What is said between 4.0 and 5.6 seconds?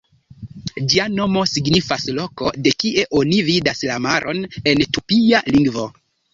maron" en tupia